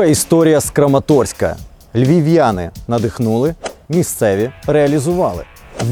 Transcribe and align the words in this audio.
Друга 0.00 0.10
історія 0.12 0.60
з 0.60 0.70
Краматорська. 0.70 1.56
Львів'яни 1.94 2.70
надихнули, 2.88 3.54
місцеві 3.88 4.50
реалізували. 4.66 5.44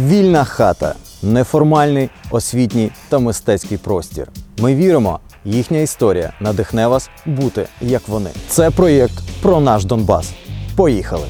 Вільна 0.07 0.45
хата, 0.45 0.95
неформальний 1.23 2.11
освітній 2.31 2.91
та 3.09 3.19
мистецький 3.19 3.79
простір. 3.79 4.29
Ми 4.59 4.75
віримо, 4.75 5.21
їхня 5.45 5.79
історія 5.79 6.33
надихне 6.41 6.87
вас 6.87 7.11
бути 7.27 7.67
як 7.81 8.09
вони. 8.09 8.31
Це 8.49 8.71
проєкт 8.71 9.15
про 9.43 9.61
наш 9.61 9.85
Донбас. 9.85 10.33
Поїхали! 10.77 11.27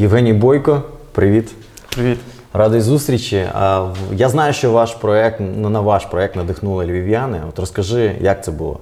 Євгеній 0.00 0.32
Бойко, 0.32 0.82
привіт. 1.12 1.50
Привіт. 1.94 2.18
Радий 2.54 2.80
зустрічі. 2.80 3.46
Я 4.12 4.28
знаю, 4.28 4.52
що 4.52 4.72
ваш 4.72 4.94
проект, 4.94 5.40
ну, 5.56 5.68
на 5.68 5.80
ваш 5.80 6.06
проект 6.06 6.36
надихнули 6.36 6.86
львів'яни. 6.86 7.42
От 7.48 7.58
розкажи, 7.58 8.16
як 8.20 8.44
це 8.44 8.50
було? 8.50 8.78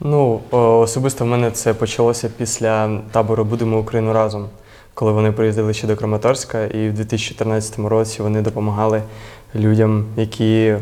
Ну, 0.00 0.40
особисто 0.50 1.24
в 1.24 1.28
мене 1.28 1.50
це 1.50 1.74
почалося 1.74 2.30
після 2.36 3.00
табору 3.12 3.44
Будемо 3.44 3.78
Україну 3.78 4.12
разом, 4.12 4.48
коли 4.94 5.12
вони 5.12 5.32
приїздили 5.32 5.74
ще 5.74 5.86
до 5.86 5.96
Краматорська, 5.96 6.64
і 6.64 6.88
в 6.88 6.94
2014 6.94 7.78
році 7.78 8.22
вони 8.22 8.42
допомагали 8.42 9.02
людям, 9.54 10.04
які 10.16 10.76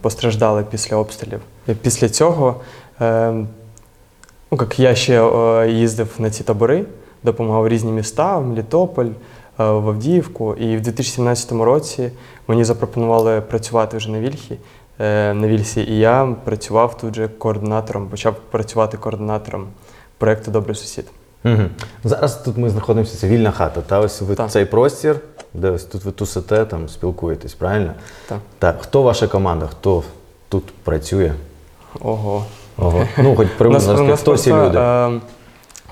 постраждали 0.00 0.64
після 0.70 0.96
обстрілів. 0.96 1.40
І 1.68 1.74
Після 1.74 2.08
цього, 2.08 2.60
е, 3.00 3.32
ну, 4.50 4.58
як 4.60 4.78
я 4.78 4.94
ще 4.94 5.24
їздив 5.70 6.08
на 6.18 6.30
ці 6.30 6.44
табори, 6.44 6.84
допомагав 7.22 7.68
різні 7.68 7.92
міста, 7.92 8.40
Мелітополь, 8.40 9.06
е, 9.06 9.14
в 9.68 9.88
Авдіївку. 9.88 10.54
І 10.54 10.76
в 10.76 10.80
2017 10.80 11.52
році 11.52 12.10
мені 12.48 12.64
запропонували 12.64 13.40
працювати 13.40 13.96
вже 13.96 14.10
на 14.10 14.20
Вільхі. 14.20 14.56
е, 15.00 15.34
На 15.34 15.48
Вільсі, 15.48 15.80
і 15.80 15.98
я 15.98 16.34
працював 16.44 16.98
тут 16.98 17.14
же 17.16 17.28
координатором, 17.28 18.06
почав 18.08 18.34
працювати 18.50 18.96
координатором 18.96 19.66
проєкту 20.18 20.50
Добрий 20.50 20.76
сусід. 20.76 21.04
Угу. 21.44 21.62
Зараз 22.04 22.36
тут 22.36 22.56
ми 22.56 22.70
знаходимося, 22.70 23.16
це 23.18 23.28
вільна 23.28 23.50
хата. 23.50 23.80
Та 23.80 24.00
ось 24.00 24.20
ви 24.20 24.34
Так. 24.34 24.50
цей 24.50 24.64
простір, 24.64 25.20
де 25.54 25.70
ось 25.70 25.84
тут 25.84 26.04
ви 26.04 26.10
тусите, 26.12 26.64
там 26.64 26.88
спілкуєтесь, 26.88 27.54
правильно? 27.54 27.92
Так. 28.28 28.38
Так, 28.58 28.76
хто 28.82 29.02
ваша 29.02 29.26
команда? 29.26 29.66
Хто 29.66 30.02
тут 30.48 30.64
працює? 30.84 31.32
Ого. 32.00 32.44
Ого. 32.78 33.06
Ну, 33.18 33.36
хоч 33.36 33.48
приблизно 33.58 34.16
хто 34.16 34.36
ці 34.36 34.52
люди? 34.52 34.78
е, 34.78 35.20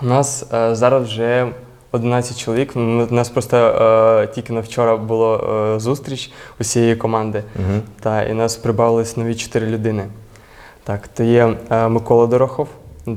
у 0.02 0.06
нас 0.06 0.46
е, 0.54 0.74
зараз 0.74 1.02
вже 1.04 1.52
11 1.92 2.38
чоловік. 2.38 2.76
У 2.76 2.78
нас 3.14 3.28
просто 3.28 3.56
е, 3.56 4.26
тільки 4.26 4.52
на 4.52 4.60
вчора 4.60 4.96
була 4.96 5.36
е, 5.36 5.80
зустріч 5.80 6.30
усієї 6.60 6.96
команди. 6.96 7.42
Угу. 7.56 7.80
Та, 8.00 8.22
і 8.22 8.34
нас 8.34 8.56
прибавилось 8.56 9.16
нові 9.16 9.34
чотири 9.34 9.66
людини. 9.66 10.06
Так, 10.84 11.08
то 11.08 11.22
є 11.22 11.56
е, 11.70 11.88
Микола 11.88 12.26
Дорохов, 12.26 12.68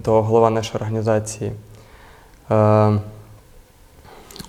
то 0.04 0.22
голова 0.22 0.50
нашої 0.50 0.76
організації. 0.76 1.52
Е, 2.52 2.92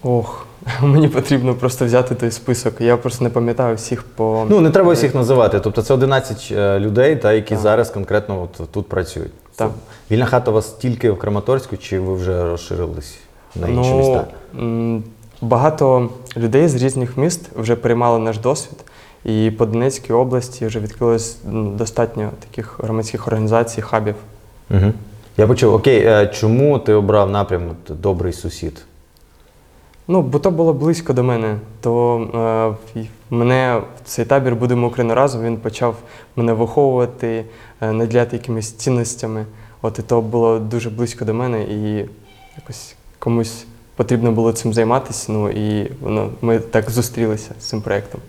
ох, 0.03 0.47
мені 0.83 1.09
потрібно 1.09 1.55
просто 1.55 1.85
взяти 1.85 2.15
той 2.15 2.31
список. 2.31 2.81
Я 2.81 2.97
просто 2.97 3.25
не 3.25 3.31
пам'ятаю 3.31 3.77
всіх 3.77 4.03
по. 4.03 4.47
Ну, 4.51 4.61
не 4.61 4.71
треба 4.71 4.93
всіх 4.93 5.15
називати. 5.15 5.61
Тобто 5.61 5.83
це 5.83 5.95
11 5.95 6.49
е, 6.53 6.79
людей, 6.79 7.17
та, 7.17 7.33
які 7.33 7.55
Так. 7.55 7.59
зараз 7.59 7.91
конкретно 7.91 8.43
от 8.43 8.71
тут 8.71 8.89
працюють. 8.89 9.33
Так. 9.57 9.71
Вільна 10.11 10.27
хата 10.27 10.51
у 10.51 10.55
вас 10.55 10.73
тільки 10.73 11.11
в 11.11 11.19
Краматорську, 11.19 11.77
чи 11.77 12.01
ви 12.01 12.15
вже 12.15 12.45
розширились 12.45 13.19
на 13.57 13.69
інші 13.69 13.95
міста? 13.95 14.27
Багато 15.41 16.09
людей 16.37 16.69
з 16.69 16.75
різних 16.75 17.17
міст 17.17 17.51
вже 17.57 17.77
приймали 17.77 18.19
наш 18.19 18.39
досвід. 18.39 18.85
І 19.25 19.51
по 19.51 19.67
Донецькій 19.67 20.13
області 20.13 20.67
вже 20.67 20.81
відкрилось 20.81 21.37
ну, 21.51 21.71
достатньо 21.71 22.31
таких 22.41 22.81
громадських 22.83 23.27
організацій, 23.29 23.83
хабів. 23.83 24.15
Угу. 24.71 24.93
Я 25.37 25.47
почув, 25.47 25.75
окей, 25.75 26.03
е, 26.07 26.27
чому 26.27 26.79
ти 26.79 26.93
обрав 26.93 27.31
напрям 27.31 27.63
добрий 27.89 28.33
сусід? 28.33 28.85
Ну, 30.09 30.23
бо 30.23 30.39
то 30.39 30.51
було 30.51 30.73
близько 30.73 31.13
до 31.13 31.23
мене. 31.23 31.57
То 31.81 32.77
е, 32.95 33.05
мене 33.31 33.83
в 33.97 34.09
цей 34.09 34.25
табір 34.25 34.57
будемо 34.57 34.87
Україна 34.87 35.15
разом. 35.15 35.43
Він 35.43 35.57
почав 35.57 35.97
мене 36.37 36.53
виховувати, 36.53 37.45
е, 37.81 37.93
наділяти 37.93 38.37
якимись 38.37 38.73
цінностями. 38.73 39.47
От 39.83 39.99
і 39.99 40.03
то 40.03 40.21
було 40.21 40.59
дуже 40.59 40.91
близько 40.91 41.25
до 41.25 41.35
мене, 41.35 41.63
і 41.63 42.09
якось 42.57 42.95
комусь 43.23 43.65
потрібно 43.97 44.33
було 44.33 44.53
цим 44.53 44.73
займатися. 44.75 45.33
Ну 45.33 45.51
і 45.51 45.91
воно 46.01 46.31
ми 46.41 46.59
так 46.59 46.91
зустрілися 46.91 47.51
з 47.61 47.65
цим 47.65 47.81
проєктом. 47.81 48.21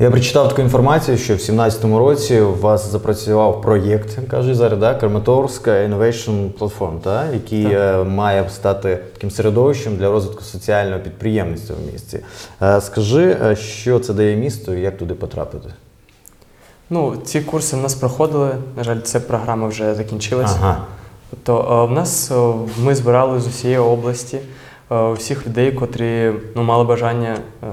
Я 0.00 0.10
прочитав 0.10 0.48
таку 0.48 0.62
інформацію, 0.62 1.18
що 1.18 1.34
в 1.34 1.36
2017 1.36 1.84
році 1.84 2.40
у 2.40 2.54
вас 2.54 2.92
запрацював 2.92 3.62
проєкт, 3.62 4.18
кажуть 4.30 4.56
зараз, 4.56 4.78
да? 4.78 4.94
Краматорська 4.94 5.70
Innovation 5.70 6.52
Platform, 6.52 7.00
та? 7.00 7.32
який 7.32 7.64
Так. 7.64 7.72
е, 7.72 8.04
має 8.04 8.50
стати 8.50 8.98
таким 9.14 9.30
середовищем 9.30 9.96
для 9.96 10.10
розвитку 10.10 10.42
соціального 10.42 11.00
підприємництва 11.00 11.76
в 11.76 11.92
місті. 11.92 12.20
Е, 12.62 12.80
Скажи, 12.80 13.36
е, 13.42 13.56
що 13.56 13.98
це 13.98 14.12
дає 14.14 14.36
місту 14.36 14.74
і 14.74 14.80
як 14.80 14.98
туди 14.98 15.14
потрапити? 15.14 15.68
Ну, 16.90 17.16
ці 17.24 17.40
курси 17.40 17.76
в 17.76 17.80
нас 17.80 17.94
проходили. 17.94 18.50
На 18.76 18.84
жаль, 18.84 19.00
ця 19.00 19.20
програма 19.20 19.68
вже 19.68 19.94
закінчилася. 19.94 20.56
Ага. 20.60 20.84
Тобто 21.30 21.82
е, 21.82 21.92
в 21.92 21.94
нас 21.94 22.30
е, 22.30 22.52
ми 22.82 22.94
збирали 22.94 23.40
з 23.40 23.46
усієї 23.46 23.78
області 23.78 24.38
усіх 24.90 25.14
всіх 25.14 25.46
людей, 25.46 25.72
котрі 25.72 26.32
ну, 26.56 26.62
мали 26.62 26.84
бажання 26.84 27.38
е, 27.62 27.66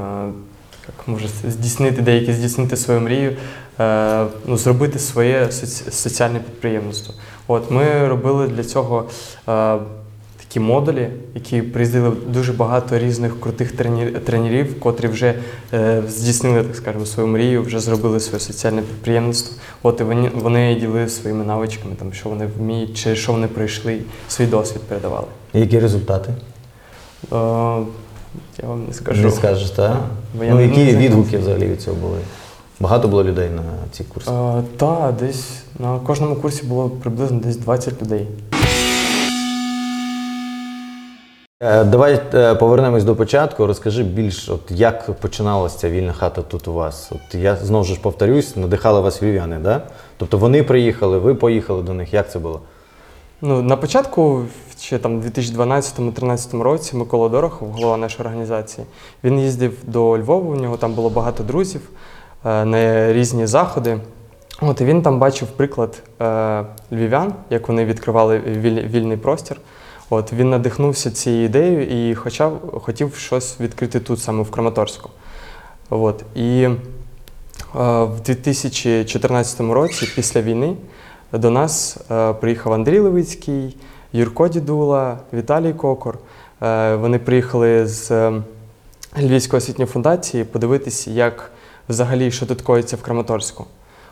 як 0.87 1.07
може 1.07 1.27
здійснити 1.27 2.01
деякі 2.01 2.33
здійснити 2.33 2.77
свою 2.77 3.01
мрію, 3.01 3.35
е, 3.79 4.25
ну, 4.45 4.57
зробити 4.57 4.99
своє 4.99 5.45
соці- 5.45 5.91
соціальне 5.91 6.39
підприємництво. 6.39 7.13
От 7.47 7.71
ми 7.71 8.07
робили 8.07 8.47
для 8.47 8.63
цього 8.63 9.03
е, 9.49 9.77
такі 10.55 10.65
модулі, 10.65 11.07
які 11.35 11.61
приїздили 11.61 12.11
дуже 12.27 12.53
багато 12.53 12.99
різних 12.99 13.39
крутих 13.41 13.71
тренерів, 14.25 14.79
котрі 14.79 15.07
вже 15.07 15.33
е, 15.73 16.03
здійснили, 16.09 16.63
так 16.63 16.75
скажемо, 16.75 17.05
свою 17.05 17.29
мрію, 17.29 17.63
вже 17.63 17.79
зробили 17.79 18.19
своє 18.19 18.39
соціальне 18.39 18.81
підприємництво. 18.81 19.57
От 19.83 20.01
і 20.01 20.03
вони, 20.03 20.31
вони 20.35 20.75
ділили 20.75 21.09
своїми 21.09 21.45
навичками, 21.45 21.95
там, 21.99 22.13
що 22.13 22.29
вони 22.29 22.47
вміють, 22.57 22.97
чи 22.97 23.15
що 23.15 23.31
вони 23.31 23.47
пройшли, 23.47 23.99
свій 24.27 24.45
досвід 24.45 24.81
передавали. 24.81 25.27
І 25.53 25.59
які 25.59 25.79
результати? 25.79 26.29
Е, 26.29 27.35
я 28.63 28.67
вам 28.67 28.85
не 28.87 28.93
скажу. 28.93 29.21
Не 29.21 29.31
скажеш, 29.31 29.69
так? 29.69 29.97
Бо 30.37 30.43
я 30.43 30.49
Ну, 30.49 30.55
не- 30.55 30.63
які 30.63 30.83
не 30.83 30.97
відгуки 30.97 31.37
взагалі 31.37 31.65
від 31.67 31.81
цього 31.81 31.97
були? 31.97 32.17
Багато 32.79 33.07
було 33.07 33.23
людей 33.23 33.49
на 33.49 33.63
ці 33.91 34.03
курси? 34.03 34.31
Е, 34.31 34.63
та, 34.77 35.13
десь 35.19 35.47
на 35.79 35.99
кожному 35.99 36.35
курсі 36.35 36.65
було 36.65 36.89
приблизно 36.89 37.39
десь 37.39 37.57
20 37.57 38.01
людей. 38.01 38.27
Давай 41.61 42.21
е, 42.33 42.55
повернемось 42.55 43.03
до 43.03 43.15
початку. 43.15 43.67
Розкажи 43.67 44.03
більш, 44.03 44.49
от 44.49 44.61
як 44.71 45.13
починалася 45.19 45.77
ця 45.77 45.89
вільна 45.89 46.13
хата 46.13 46.41
тут 46.41 46.67
у 46.67 46.73
вас. 46.73 47.11
От 47.11 47.35
я 47.35 47.55
знову 47.55 47.83
ж 47.83 47.99
повторюсь, 48.01 48.55
надихали 48.55 49.01
вас 49.01 49.23
вів'яни, 49.23 49.59
да? 49.59 49.81
Тобто 50.17 50.37
вони 50.37 50.63
приїхали, 50.63 51.17
ви 51.17 51.35
поїхали 51.35 51.83
до 51.83 51.93
них. 51.93 52.13
Як 52.13 52.31
це 52.31 52.39
було? 52.39 52.61
Ну, 53.41 53.61
на 53.61 53.77
початку, 53.77 54.41
ще 54.79 54.97
там, 54.97 55.21
в 55.21 55.25
2012-2013 55.25 56.61
році, 56.61 56.95
Микола 56.95 57.29
Дорохов, 57.29 57.69
голова 57.69 57.97
нашої 57.97 58.21
організації, 58.21 58.87
він 59.23 59.39
їздив 59.39 59.73
до 59.83 60.17
Львова, 60.17 60.49
у 60.51 60.55
нього 60.55 60.77
там 60.77 60.93
було 60.93 61.09
багато 61.09 61.43
друзів 61.43 61.81
е, 62.45 62.65
на 62.65 63.13
різні 63.13 63.45
заходи. 63.47 63.97
От, 64.61 64.81
і 64.81 64.85
він 64.85 65.01
там 65.01 65.19
бачив 65.19 65.47
приклад 65.47 66.01
е, 66.21 66.63
львів'ян, 66.91 67.33
як 67.49 67.67
вони 67.67 67.85
відкривали 67.85 68.37
віль- 68.39 68.87
вільний 68.87 69.17
простір. 69.17 69.57
От, 70.09 70.33
він 70.33 70.49
надихнувся 70.49 71.11
цією 71.11 71.45
ідеєю 71.45 72.09
і 72.09 72.15
хочав, 72.15 72.81
хотів 72.83 73.15
щось 73.15 73.59
відкрити 73.59 73.99
тут, 73.99 74.19
саме 74.19 74.43
в 74.43 74.51
Краматорську. 74.51 75.09
От, 75.89 76.23
і 76.35 76.61
е, 76.61 76.75
в 78.03 78.19
2014 78.25 79.59
році, 79.59 80.09
після 80.15 80.41
війни, 80.41 80.75
до 81.31 81.49
нас 81.49 81.97
е, 82.11 82.33
приїхав 82.33 82.73
Андрій 82.73 82.99
Левицький, 82.99 83.77
Юрко 84.13 84.47
Дідула, 84.47 85.19
Віталій 85.33 85.73
Кокор. 85.73 86.17
Е, 86.61 86.95
вони 86.95 87.19
приїхали 87.19 87.87
з 87.87 88.11
е, 88.11 88.33
Львівської 89.17 89.57
освітньої 89.57 89.87
фундації 89.87 90.43
подивитись, 90.43 91.07
як 91.07 91.51
взагалі 91.89 92.31
що 92.31 92.45
тут 92.45 92.61
коїться 92.61 92.95
в 92.95 93.01
Краматорську. 93.01 93.65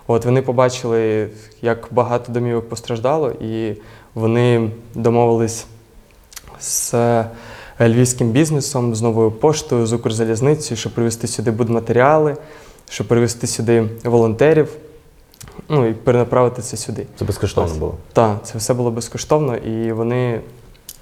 От 0.07 0.25
вони 0.25 0.41
побачили, 0.41 1.29
як 1.62 1.88
багато 1.91 2.31
домівок 2.31 2.69
постраждало, 2.69 3.31
і 3.31 3.75
вони 4.13 4.71
домовились 4.95 5.65
з 6.59 6.94
е, 6.94 7.25
львівським 7.79 8.31
бізнесом, 8.31 8.95
з 8.95 9.01
новою 9.01 9.31
поштою, 9.31 9.85
з 9.85 9.94
Укрзалізницею, 9.94 10.77
щоб 10.77 10.94
привезти 10.94 11.27
сюди 11.27 11.51
будматеріали, 11.51 12.38
щоб 12.89 13.07
привезти 13.07 13.47
сюди 13.47 13.89
волонтерів, 14.03 14.69
ну 15.69 15.88
і 15.88 15.94
перенаправити 15.94 16.61
це 16.61 16.77
сюди. 16.77 17.05
Це 17.19 17.25
безкоштовно 17.25 17.75
було. 17.75 17.95
Так, 18.13 18.38
це 18.44 18.57
все 18.57 18.73
було 18.73 18.91
безкоштовно, 18.91 19.55
і 19.55 19.91
вони 19.91 20.41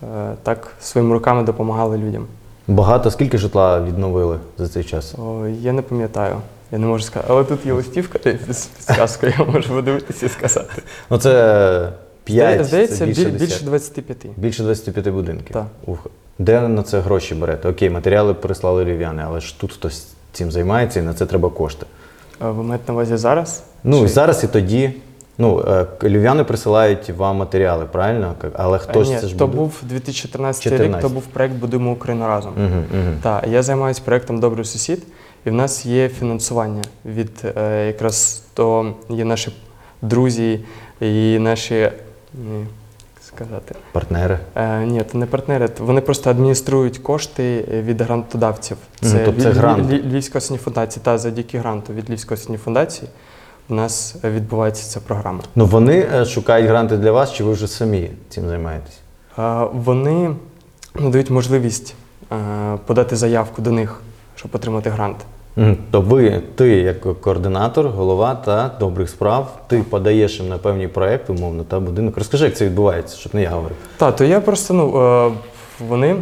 е, 0.03 0.33
так 0.43 0.71
своїми 0.81 1.13
руками 1.13 1.43
допомагали 1.43 1.97
людям. 1.97 2.27
Багато 2.67 3.11
скільки 3.11 3.37
житла 3.37 3.81
відновили 3.81 4.39
за 4.57 4.67
цей 4.67 4.83
час? 4.83 5.15
О, 5.15 5.47
я 5.47 5.71
не 5.71 5.81
пам'ятаю. 5.81 6.35
Я 6.71 6.77
не 6.77 6.87
можу 6.87 7.03
сказати. 7.03 7.33
Але 7.33 7.43
тут 7.43 7.65
є 7.65 7.73
листівка 7.73 8.19
з 8.49 8.65
підсказкою, 8.65 9.33
я 9.39 9.45
можу 9.45 9.69
подивитися 9.69 10.25
і 10.25 10.29
сказати. 10.29 10.81
Ну 11.09 11.17
це 11.17 11.91
5, 12.23 12.65
Здається, 12.65 13.05
більше, 13.05 13.21
біль- 13.23 13.31
10. 13.31 13.47
більше 13.47 13.65
25. 13.65 14.17
Більше 14.37 14.63
25 14.63 15.09
будинків. 15.09 15.53
Так. 15.53 15.65
Ух. 15.85 16.07
Де 16.39 16.67
на 16.67 16.83
це 16.83 16.99
гроші 16.99 17.35
берете? 17.35 17.69
Окей, 17.69 17.89
матеріали 17.89 18.33
прислали 18.33 18.83
львів'яни, 18.85 19.23
але 19.25 19.39
ж 19.39 19.59
тут 19.59 19.73
хтось 19.73 20.07
цим 20.31 20.51
займається 20.51 20.99
і 20.99 21.03
на 21.03 21.13
це 21.13 21.25
треба 21.25 21.49
кошти. 21.49 21.85
А 22.39 22.51
Ви 22.51 22.63
маєте 22.63 22.83
на 22.87 22.93
увазі 22.93 23.17
зараз? 23.17 23.63
Ну, 23.83 23.99
Чи- 23.99 24.05
і 24.05 24.07
зараз 24.07 24.43
і 24.43 24.47
тоді. 24.47 24.93
Ну, 25.37 25.65
е, 25.67 25.85
львів'яни 26.03 26.43
присилають 26.43 27.09
вам 27.09 27.37
матеріали, 27.37 27.85
правильно? 27.85 28.35
Але 28.53 28.77
хтось 28.77 29.09
Ні, 29.09 29.17
це 29.19 29.27
ж 29.27 29.37
то 29.37 29.47
буде? 29.47 29.57
був 29.59 29.79
2014 29.83 30.65
рік, 30.65 30.79
14. 30.79 31.01
то 31.01 31.09
був 31.09 31.23
проект 31.23 31.53
Будуємо 31.55 31.91
Україну 31.91 32.27
разом. 32.27 32.53
Угу, 32.57 32.65
угу. 32.93 33.13
Так, 33.21 33.47
я 33.47 33.63
займаюся 33.63 34.01
проектом 34.05 34.39
Добрий 34.39 34.65
сусід, 34.65 35.03
і 35.45 35.49
в 35.49 35.53
нас 35.53 35.85
є 35.85 36.09
фінансування 36.09 36.81
від 37.05 37.31
е, 37.57 37.87
якраз 37.87 38.43
то 38.53 38.93
є 39.09 39.25
наші 39.25 39.51
друзі 40.01 40.59
і 41.01 41.39
наші. 41.39 41.91
Ні, 42.33 42.59
як 42.59 42.67
сказати. 43.23 43.75
Партнери. 43.91 44.39
Е, 44.55 44.85
ні, 44.85 45.03
це 45.11 45.17
не 45.17 45.25
партнери. 45.25 45.69
Вони 45.79 46.01
просто 46.01 46.29
адмініструють 46.29 46.97
кошти 46.97 47.65
від 47.71 48.01
грантодавців. 48.01 48.77
Мгм, 49.03 49.19
тобто 49.25 49.41
це 49.41 49.49
грант. 49.51 49.89
Ль- 49.91 50.09
Львівська 50.09 50.37
осіння 50.37 50.59
фундація. 50.59 51.03
Та 51.05 51.17
завдяки 51.17 51.59
гранту 51.59 51.93
від 51.93 52.09
Львівської 52.09 52.39
осіння 52.39 52.57
фундації 52.57 53.09
у 53.69 53.73
нас 53.75 54.15
відбувається 54.23 54.89
ця 54.89 54.99
програма. 54.99 55.39
Ну 55.55 55.65
вони 55.65 56.07
е, 56.13 56.25
шукають 56.25 56.67
гранти 56.67 56.97
для 56.97 57.11
вас, 57.11 57.33
чи 57.33 57.43
ви 57.43 57.51
вже 57.53 57.67
самі 57.67 58.11
цим 58.29 58.47
займаєтесь? 58.49 58.99
Е, 59.39 59.65
Вони 59.73 60.35
надають 60.95 61.29
можливість 61.29 61.95
е, 62.31 62.35
подати 62.85 63.15
заявку 63.15 63.61
до 63.61 63.71
них, 63.71 64.01
щоб 64.35 64.51
отримати 64.55 64.89
грант. 64.89 65.17
То 65.91 66.01
ви, 66.01 66.41
ти 66.55 66.69
як 66.69 67.21
координатор, 67.21 67.87
голова 67.87 68.35
та 68.35 68.71
добрих 68.79 69.09
справ, 69.09 69.59
ти 69.67 69.83
подаєш 69.89 70.39
їм 70.39 70.49
на 70.49 70.57
певні 70.57 70.87
проекти, 70.87 71.33
умовно, 71.33 71.63
та 71.63 71.79
будинок. 71.79 72.17
Розкажи, 72.17 72.45
як 72.45 72.55
це 72.57 72.65
відбувається, 72.65 73.17
щоб 73.17 73.35
не 73.35 73.41
я 73.41 73.49
говорив. 73.49 73.77
Так, 73.97 74.15
то 74.15 74.25
я 74.25 74.41
просто 74.41 74.73
ну 74.73 75.01
е, 75.01 75.31
вони 75.87 76.15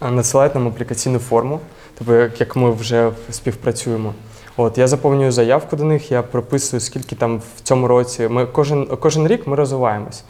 надсилають 0.00 0.54
нам 0.54 0.68
аплікаційну 0.68 1.18
форму, 1.18 1.60
тобто 1.98 2.14
як, 2.14 2.40
як 2.40 2.56
ми 2.56 2.70
вже 2.70 3.10
співпрацюємо. 3.30 4.14
От 4.56 4.78
я 4.78 4.88
заповнюю 4.88 5.32
заявку 5.32 5.76
до 5.76 5.84
них, 5.84 6.10
я 6.10 6.22
прописую, 6.22 6.80
скільки 6.80 7.16
там 7.16 7.38
в 7.56 7.60
цьому 7.62 7.88
році. 7.88 8.28
Ми 8.28 8.46
кожен, 8.46 8.86
кожен 9.00 9.28
рік 9.28 9.46
ми 9.46 9.56
розвиваємось. 9.56 10.24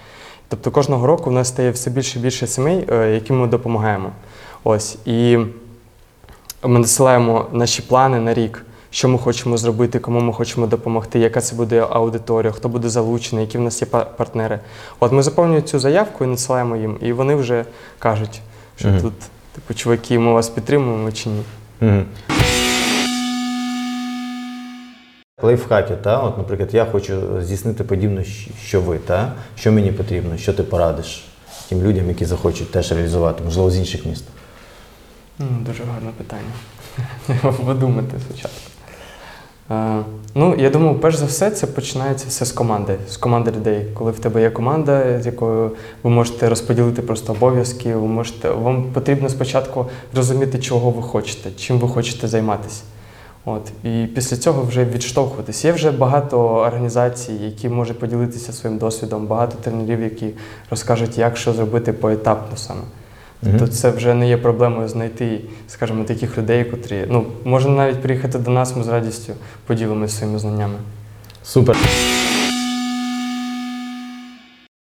Тобто 0.49 0.71
кожного 0.71 1.07
року 1.07 1.31
в 1.31 1.33
нас 1.33 1.49
стає 1.49 1.71
все 1.71 1.91
більше 1.91 2.19
і 2.19 2.23
більше 2.23 2.47
сімей, 2.47 2.89
е, 2.93 3.15
яким 3.15 3.41
ми 3.41 3.47
допомагаємо. 3.47 4.13
Ось 4.65 4.99
і 5.07 5.39
ми 6.63 6.79
надсилаємо 6.79 7.47
наші 7.53 7.83
плани 7.83 8.21
на 8.21 8.35
рік, 8.35 8.65
що 8.91 9.09
ми 9.09 9.19
хочемо 9.19 9.57
зробити, 9.57 9.99
кому 9.99 10.21
ми 10.21 10.33
хочемо 10.33 10.67
допомогти, 10.67 11.19
яка 11.19 11.41
це 11.41 11.57
буде 11.57 11.87
аудиторія, 11.91 12.53
хто 12.53 12.69
буде 12.69 12.89
залучений, 12.89 13.45
які 13.45 13.59
в 13.59 13.61
нас 13.61 13.83
є 13.83 13.89
партнери. 13.89 14.61
От 15.01 15.13
ми 15.13 15.23
заповнюємо 15.23 15.67
цю 15.67 15.79
заявку 15.79 16.25
і 16.25 16.27
надсилаємо 16.27 16.77
їм, 16.77 16.97
і 17.01 17.13
вони 17.13 17.35
вже 17.35 17.65
кажуть, 17.99 18.41
що 18.77 18.89
Мгм. 18.89 19.01
тут, 19.01 19.13
типу, 19.55 19.75
чуваки, 19.75 20.19
ми 20.19 20.33
вас 20.33 20.49
підтримуємо 20.49 21.13
чи 21.13 21.29
ні. 21.29 21.43
Угу. 21.83 22.03
Лайфхаки, 25.43 25.95
та? 25.97 26.19
От, 26.19 26.39
наприклад, 26.39 26.69
я 26.73 26.85
хочу 26.85 27.21
здійснити 27.41 27.85
подібне, 27.85 28.25
що 28.65 28.81
ви, 28.81 28.99
та? 28.99 29.33
що 29.57 29.73
мені 29.73 29.93
потрібно, 29.93 30.37
що 30.37 30.53
ти 30.53 30.63
порадиш 30.63 31.25
тим 31.69 31.83
людям, 31.83 32.09
які 32.09 32.25
захочуть 32.25 32.71
теж 32.71 32.93
реалізувати, 32.93 33.45
можливо, 33.45 33.71
з 33.71 33.77
інших 33.77 34.07
міст. 34.07 34.25
Ну, 35.39 35.47
дуже 35.67 35.85
гарне 35.85 36.11
питання. 36.17 37.53
Подумати 37.67 38.17
спочатку. 38.29 38.71
Е, 39.71 40.03
ну, 40.35 40.55
я 40.59 40.71
думаю, 40.71 40.99
перш 40.99 41.17
за 41.17 41.27
все, 41.27 41.51
це 41.51 41.67
починається 41.67 42.27
все 42.29 42.45
з 42.45 42.53
команди, 42.53 42.97
з 43.09 43.17
команди 43.17 43.51
людей. 43.51 43.87
Коли 43.95 44.11
в 44.11 44.19
тебе 44.19 44.43
є 44.43 44.51
команда, 44.51 45.21
з 45.23 45.27
якою 45.27 45.71
ви 46.03 46.11
можете 46.11 46.49
розподілити 46.49 47.03
просто 47.03 47.33
обов'язки, 47.33 47.95
ви 47.95 48.07
можете, 48.07 48.51
вам 48.51 48.85
потрібно 48.93 49.29
спочатку 49.29 49.87
розуміти, 50.15 50.59
чого 50.59 50.91
ви 50.91 51.03
хочете, 51.03 51.51
чим 51.57 51.79
ви 51.79 51.89
хочете 51.89 52.29
займатися. 52.29 52.83
От, 53.45 53.73
і 53.85 54.07
після 54.15 54.37
цього 54.37 54.63
вже 54.63 54.85
відштовхуватись. 54.85 55.65
Є 55.65 55.73
вже 55.73 55.91
багато 55.91 56.41
організацій, 56.41 57.33
які 57.33 57.69
можуть 57.69 57.99
поділитися 57.99 58.53
своїм 58.53 58.79
досвідом, 58.79 59.27
багато 59.27 59.57
тренерів, 59.57 60.01
які 60.01 60.31
розкажуть, 60.71 61.19
як 61.19 61.37
що 61.37 61.53
зробити 61.53 61.93
поетапно 61.93 62.57
саме. 62.57 62.81
Мгм. 63.43 63.59
То 63.59 63.69
це 63.69 63.91
вже 63.91 64.15
не 64.15 64.29
є 64.29 64.37
проблемою 64.37 64.89
знайти, 64.89 65.41
скажімо, 65.69 66.05
таких 66.05 66.39
людей, 66.39 66.65
котрі 66.65 67.07
ну 67.09 67.27
можна 67.45 67.71
навіть 67.73 68.03
приїхати 68.03 68.39
до 68.39 68.51
нас, 68.51 68.77
ми 68.77 68.85
з 68.85 68.89
радістю 68.89 69.33
поділимося 69.67 70.17
своїми 70.17 70.39
знаннями. 70.39 70.79
Супер. 71.43 71.77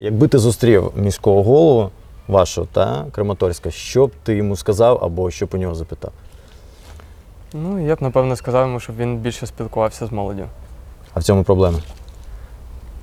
Якби 0.02 0.28
ти 0.28 0.38
зустрів 0.40 0.92
міського 0.96 1.44
голову 1.44 1.90
вашого 2.28 2.68
та 2.72 3.06
Краматорська, 3.12 3.72
що 3.72 4.08
б 4.08 4.12
ти 4.24 4.36
йому 4.36 4.56
сказав 4.56 5.00
або 5.04 5.32
що 5.32 5.46
б 5.46 5.50
у 5.54 5.58
нього 5.58 5.76
запитав? 5.76 6.12
Ну 7.54 7.88
я 7.88 7.96
б 7.96 8.02
напевно 8.02 8.36
сказав 8.36 8.68
йому, 8.68 8.80
щоб 8.80 8.98
він 8.98 9.18
більше 9.18 9.48
спілкувався 9.48 10.06
з 10.06 10.12
молоддю. 10.12 10.46
А 11.14 11.20
в 11.20 11.24
цьому 11.24 11.44
проблема? 11.44 11.80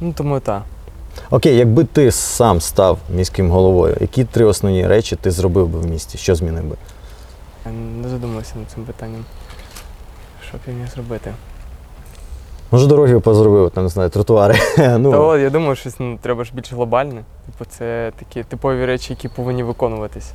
Ну 0.01 0.13
тому 0.13 0.41
так. 0.41 0.63
Окей, 1.31 1.57
якби 1.57 1.85
ти 1.85 2.11
сам 2.13 2.61
став 2.61 2.99
міським 3.15 3.51
головою, 3.51 3.97
які 4.01 4.25
три 4.25 4.45
основні 4.45 4.87
речі 4.87 5.17
ти 5.17 5.31
зробив 5.31 5.69
би 5.69 5.79
в 5.79 5.87
місті? 5.87 6.19
Що 6.19 6.35
змінив 6.35 6.65
би? 6.65 6.77
Я 7.67 7.73
не 7.73 8.09
задумався 8.09 8.53
над 8.59 8.71
цим 8.71 8.85
питанням. 8.85 9.25
Що 10.49 10.57
б 10.57 10.61
я 10.67 10.75
міг 10.75 10.89
зробити? 10.95 11.35
Може, 12.71 12.87
дороги 12.87 13.21
позробив, 13.21 13.71
там 13.71 13.85
не 13.85 13.91
знаю, 13.91 14.11
тротуари. 14.11 14.55
ну, 14.99 15.11
Та 15.11 15.19
от, 15.19 15.41
я 15.41 15.51
думаю, 15.51 15.77
що 15.77 15.91
ну, 15.99 16.19
треба 16.23 16.45
ж 16.45 16.51
більш 16.55 16.73
глобальне. 16.73 17.25
Типу, 17.47 17.71
це 17.71 18.13
такі 18.19 18.43
типові 18.43 18.87
речі, 18.87 19.13
які 19.13 19.29
повинні 19.29 19.63
виконуватись. 19.63 20.31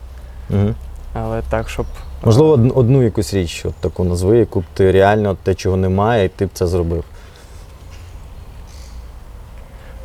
Мгм. 0.50 0.76
Але 1.14 1.42
так, 1.50 1.70
щоб. 1.70 1.86
Можливо, 2.24 2.52
од- 2.52 2.72
одну 2.76 3.04
якусь 3.04 3.34
річ 3.34 3.66
от 3.66 3.74
таку 3.74 4.04
назви, 4.04 4.38
яку 4.38 4.60
б 4.60 4.64
ти 4.74 4.92
реально 4.92 5.38
те, 5.44 5.56
чого 5.56 5.78
немає, 5.78 6.26
і 6.26 6.30
ти 6.30 6.46
б 6.46 6.50
це 6.54 6.68
зробив. 6.68 7.04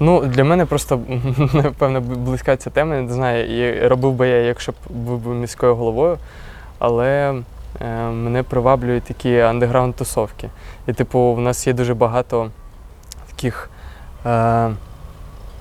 Ну, 0.01 0.27
для 0.27 0.45
мене 0.45 0.67
просто 0.67 1.01
напевно 1.53 2.01
близька 2.01 2.57
ця 2.57 2.71
тема. 2.71 3.01
Не 3.01 3.13
знаю, 3.13 3.59
і 3.59 3.89
робив 3.89 4.13
би 4.13 4.29
я, 4.29 4.37
якщо 4.37 4.73
б 4.73 4.75
був 4.91 5.27
міською 5.27 5.77
головою, 5.77 6.19
але 6.79 7.35
е, 7.81 8.11
мене 8.11 8.43
приваблюють 8.43 9.05
такі 9.05 9.39
андеграунд 9.39 9.95
тусовки. 9.95 10.51
І, 10.87 10.93
типу, 10.93 11.35
в 11.35 11.41
нас 11.41 11.67
є 11.67 11.73
дуже 11.73 11.95
багато 11.95 12.51
таких 13.27 13.71
е, 14.27 14.71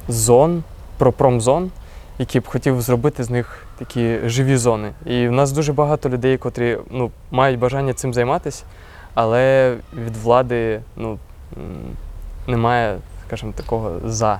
зон, 0.07 0.63
пропромзон, 0.97 1.71
які 2.19 2.39
б 2.39 2.47
хотів 2.47 2.81
зробити 2.81 3.23
з 3.23 3.29
них 3.29 3.65
такі 3.79 4.19
живі 4.25 4.57
зони. 4.57 4.91
І 5.05 5.27
в 5.27 5.31
нас 5.31 5.51
дуже 5.51 5.73
багато 5.73 6.09
людей, 6.09 6.37
котрі 6.37 6.77
ну, 6.91 7.11
мають 7.31 7.59
бажання 7.59 7.93
цим 7.93 8.13
займатися, 8.13 8.63
але 9.13 9.75
від 10.05 10.17
влади 10.17 10.81
ну, 10.95 11.17
немає, 12.47 12.97
скажімо, 13.27 13.53
такого 13.55 13.91
за, 14.05 14.39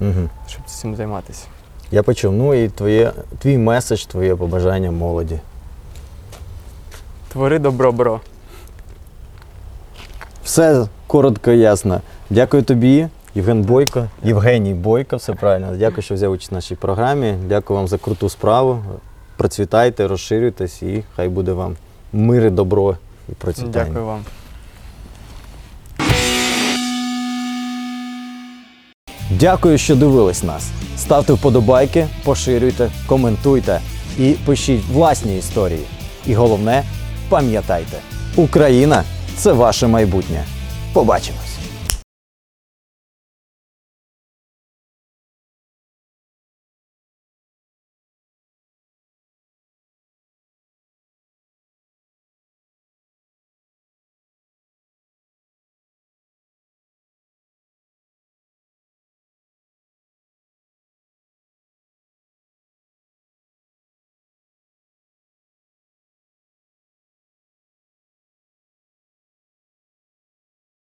Угу. 0.00 0.28
щоб 0.46 0.62
цим 0.66 0.96
займатися. 0.96 1.46
Я 1.90 2.02
почув. 2.02 2.32
Ну 2.32 2.54
і 2.54 2.68
твоє, 2.68 3.12
твій 3.38 3.58
меседж, 3.58 4.04
твоє 4.04 4.36
побажання 4.36 4.90
молоді. 4.90 5.38
Твори 7.32 7.58
добро, 7.58 7.92
бро. 7.92 8.20
Все 10.44 10.86
коротко 11.06 11.50
і 11.50 11.58
ясно. 11.58 12.00
Дякую 12.30 12.62
тобі, 12.62 13.08
Євген 13.34 13.62
Бойко, 13.62 14.06
Євгеній 14.24 14.74
Бойко, 14.74 15.16
все 15.16 15.32
правильно. 15.34 15.76
Дякую, 15.76 16.02
що 16.02 16.14
взяв 16.14 16.32
участь 16.32 16.50
в 16.50 16.54
нашій 16.54 16.74
програмі. 16.74 17.34
Дякую 17.48 17.76
вам 17.78 17.88
за 17.88 17.98
круту 17.98 18.28
справу. 18.28 18.78
Процвітайте, 19.36 20.08
розширюйтесь 20.08 20.82
і 20.82 21.04
хай 21.16 21.28
буде 21.28 21.52
вам 21.52 21.76
мир, 22.12 22.46
і 22.46 22.50
добро 22.50 22.96
і 23.28 23.32
процвітання. 23.32 23.84
Дякую 23.84 24.06
вам. 24.06 24.20
Дякую, 29.40 29.78
що 29.78 29.96
дивились 29.96 30.42
нас. 30.42 30.68
Ставте 30.98 31.32
вподобайки, 31.32 32.06
поширюйте, 32.24 32.90
коментуйте 33.06 33.80
і 34.18 34.30
пишіть 34.30 34.82
власні 34.92 35.38
історії. 35.38 35.84
І 36.26 36.34
головне, 36.34 36.84
пам'ятайте, 37.28 37.96
Україна 38.36 39.04
це 39.36 39.52
ваше 39.52 39.86
майбутнє. 39.86 40.44
Побачимось! 40.92 41.49